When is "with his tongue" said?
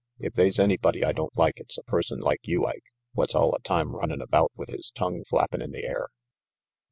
4.55-5.23